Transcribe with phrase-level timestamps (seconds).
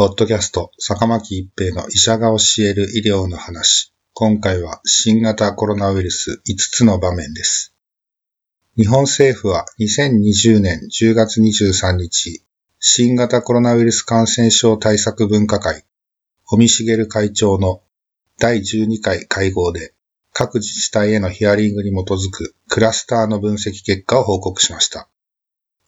[0.00, 3.92] ポッドキャスト、坂巻一平の医者が教える医療の話。
[4.14, 7.74] 今回は新型コロナウイルス5つの場面です。
[8.78, 12.42] 日本政府は2020年10月23日、
[12.78, 15.84] 新型コロナウイルス感染症対策分科会、
[16.50, 17.82] 尾身茂会長の
[18.38, 19.92] 第12回会合で、
[20.32, 25.10] 各自治体へのヒアリングに基づくクラスターの分析結果を報告しました。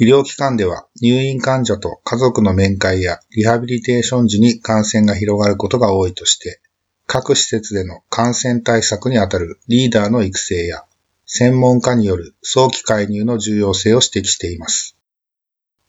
[0.00, 6.60] 医療機関では入院患者と家族の面会やリハビリテーション時に感染が広がることが多いとして、
[7.08, 10.84] 各施設での感染対策にあたるリーダーの育成や
[11.26, 14.96] 専門家による早期介入の重要性を指摘しています。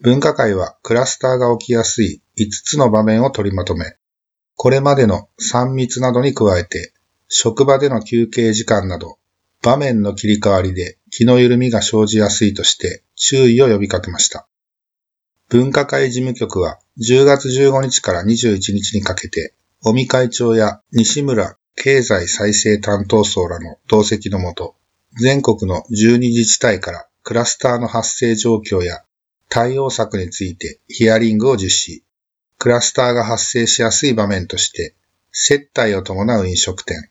[0.00, 3.96] 分科会はクラスターが起きやすい5つの場面を取りまとめ、
[4.54, 6.92] これまでの3密などに加えて、
[7.26, 9.18] 職場での休憩時間など
[9.62, 14.46] 場面の切り替わりで気の緩みが生じやすいとして注意を呼びかけました。
[15.48, 24.76] 分科会事務局は10月15日から21日にかけて、尾身会長や西村経済再生担当層らの同席のもと、
[25.18, 29.02] 全国の12自治体からクラスターの発生状況や
[29.48, 32.04] 対応策についてヒアリングを実施。
[32.58, 34.94] クラスターが発生しやすい場面として、
[35.32, 37.08] 接待を伴う飲食店、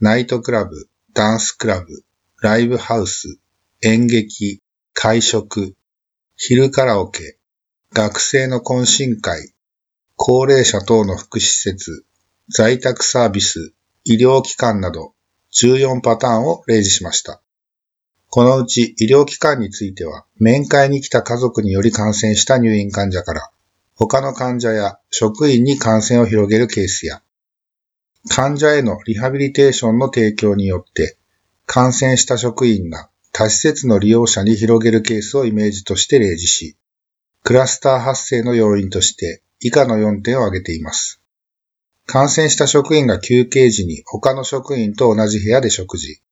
[0.00, 2.02] ナイトクラブ、ダンスクラブ、
[2.42, 3.38] ライブハウス、
[3.80, 4.60] 演劇、
[4.92, 5.74] 会食、
[6.36, 7.38] 昼カラオケ、
[7.94, 9.54] 学生の懇親会、
[10.16, 12.04] 高齢者等の福祉施設、
[12.50, 13.72] 在宅サービス、
[14.04, 15.14] 医療機関など
[15.54, 17.40] 14パターンを例示しました。
[18.28, 23.50] このうち医療機関については、面会に来た家族により感染した入院患者から、
[23.94, 27.22] 他の患者や職員に感染を広げるケースや、
[28.28, 31.16] 患者へのリハビリテーションの提供によって、
[31.66, 36.76] 感染した職員が他施設の利用者に広げるケースをイメージとして例示し、
[37.42, 41.20] クラスター発生の要因として以下の4点を挙げています。
[42.06, 46.22] 感染した職員が休憩時に他の職員と同じ部屋で食事。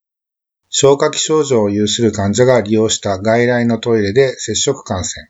[0.71, 5.29] 消化器症状を有する患者が利用した外来のトイレで接触感染。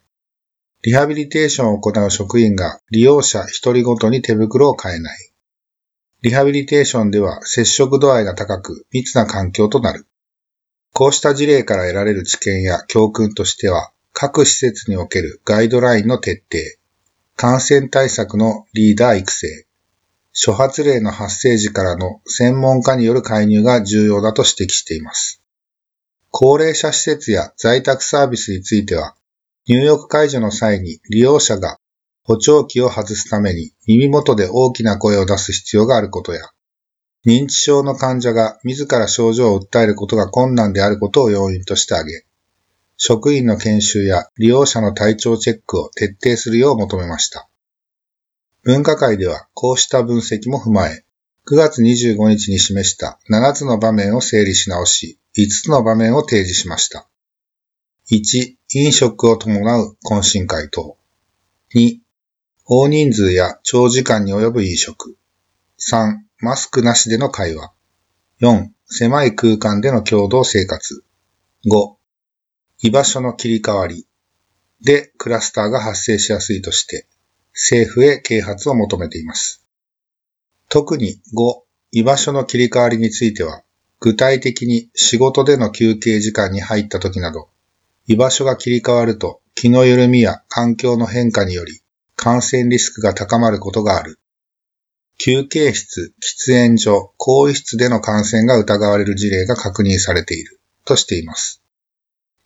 [0.83, 5.34] リハビリテーションを行う職員が利用者1人ごとに手袋を変えない。
[6.25, 10.07] リハビリテーションでは接触度合いが高く密な環境となる。
[10.95, 16.65] こうした事例から得られる知見や教訓としては、各施設におけるガイドラインの徹底、
[17.37, 19.67] 感染対策のリーダー育成、
[20.33, 25.43] 初発例の発生時からの専門家による介入が重要だと指摘しています。
[26.31, 29.15] 高齢者施設や在宅サービスについては、
[29.67, 31.79] 入浴解除の際に利用者が
[32.25, 36.41] 補聴器を外すために耳元で大きな声を出す必要があることや、
[37.27, 42.25] 認知症の患者が自ら症状を訴えることが困難であることを要因として挙げ、
[42.97, 47.49] 職員の研修や利用者の体調チェックを徹底するよう求めました。
[48.63, 51.05] 分科会ではこうした分析も踏まえ、
[51.47, 57.07] 9月25日に示した7つの場面を整理し直し、5つの場面を提示しました。
[58.11, 60.97] 1、飲食を伴う懇親会等。
[61.75, 62.04] 2、
[62.67, 65.19] 大人数や長時間に及ぶ飲食。
[65.79, 67.75] 3、マスクなしでの会話。
[68.41, 71.05] 4、狭い空間での共同生活。
[71.67, 71.97] 5、
[72.79, 74.07] 居場所の切り替わり。
[74.81, 77.07] で、クラスターが発生しやすいとして、
[77.53, 79.63] 政府へ啓発を求めています。
[80.71, 81.61] 特に5、
[81.93, 83.63] 居場所の切り替わりについては、
[84.01, 87.51] 具体的に仕事での休憩時間に入った時など、
[88.07, 91.84] 居場所が切り替わると気の緩みや環境の変化により
[92.25, 94.19] 感染リスクが高まることがある。
[95.19, 101.63] 休憩室、喫煙所、更衣室での感染が疑われる事例が確認されているとしています。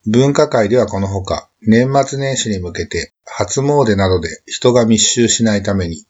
[0.04, 6.06] 分科会ではこのほか、年末年始に向けて初詣などで人が密集しないために、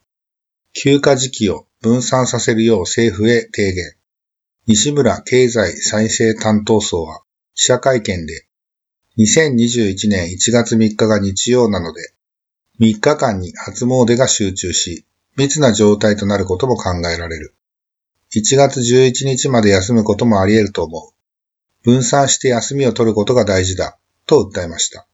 [0.73, 3.93] 休暇時期を分散させるよう政府へ提言。
[4.67, 7.21] 西村経済再生担当層は
[7.55, 8.47] 記者会見で、
[9.19, 12.14] 2021年1月3日が日曜なので、
[12.81, 15.05] 3日間に初詣が集中し、
[15.37, 17.55] 密な状態となることも考えられる。
[18.35, 21.13] 1月11日まで休むこともあり得ると思う。
[21.83, 25.09] 分散して休みを取ることが大事だ、と訴えました。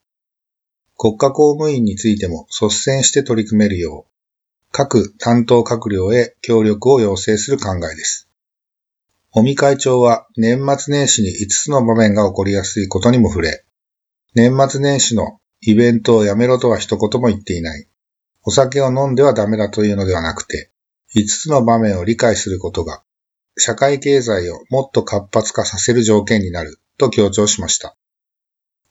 [0.97, 4.11] 国家公務員についても率先して取り組めるよう、
[4.71, 8.29] 各担当閣僚へ協力を要請する考えです。
[9.31, 13.65] 尾身会長は年末年始に5つの場面が起こりやすいことにも触れ、
[14.33, 17.87] 年末年始のイベントをやめろとは一言も言っていない。
[18.43, 20.71] お酒を飲んではダメだというのではなくて、
[21.15, 23.01] 5つの場面を理解することが、
[23.57, 27.95] 社会経済をもっと活発化させる条件になると強調しました。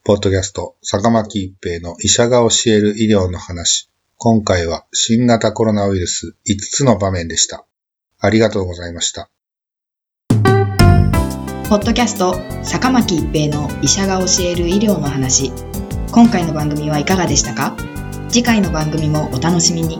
[0.03, 3.91] ポッドキャスト、坂巻一平の医者が教える医療の話。
[4.17, 7.67] 今回は新型コロナウイルス5つの場面でした。
[8.19, 9.31] ありがとうございました。
[11.69, 15.53] ポッドキャスト、坂巻一平の医者が教える医療の話。
[16.15, 17.75] 今回の番組はいかがでしたか？
[18.29, 19.99] 次回の番組もお楽しみに。